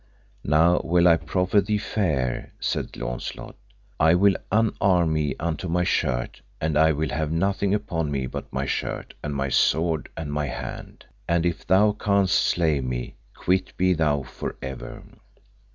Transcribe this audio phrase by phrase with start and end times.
[0.43, 3.55] Now will I proffer thee fair, said Launcelot,
[3.99, 8.51] I will unarm me unto my shirt, and I will have nothing upon me but
[8.51, 11.05] my shirt, and my sword and my hand.
[11.27, 15.03] And if thou canst slay me, quit be thou for ever.